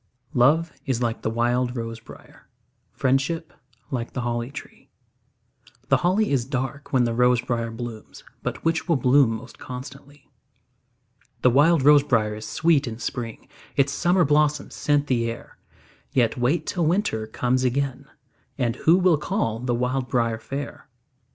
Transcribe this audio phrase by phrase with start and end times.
[0.33, 2.47] Love is like the wild rose briar;
[2.91, 3.53] Friendship
[3.91, 4.89] like the holly tree.
[5.89, 10.27] The holly is dark when the rose briar blooms, But which will bloom most constantly?
[11.43, 15.59] The wild rose briar is sweet in spring, Its summer blossoms scent the air;
[16.13, 18.05] Yet wait till winter comes again,
[18.57, 20.89] And who will call the wild briar fair?